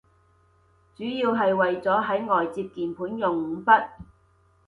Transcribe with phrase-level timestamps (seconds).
[0.95, 3.87] 主要係為咗喺外接鍵盤用五筆